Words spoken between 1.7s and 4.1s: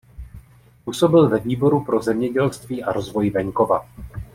pro zemědělství a rozvoj venkova.